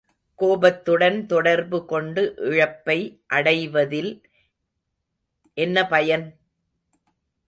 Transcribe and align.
கோபத்துடன் 0.39 1.25
தொடர்பு 1.25 1.79
கொண்டு 1.85 2.21
இழப்பை 2.37 2.97
அடைவதில் 3.33 4.11
என்ன 5.57 5.87
பயன்? 5.87 6.25